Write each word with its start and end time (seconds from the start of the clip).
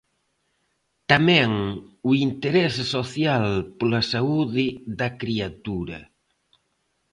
Tamén 1.11 1.49
o 2.09 2.11
interese 2.27 2.83
social 2.95 3.45
pola 3.79 4.01
saúde 4.11 4.65
da 4.99 5.09
criatura. 5.21 5.99